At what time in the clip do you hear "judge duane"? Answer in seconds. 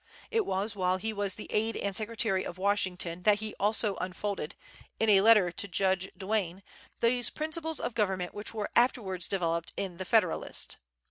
5.67-6.63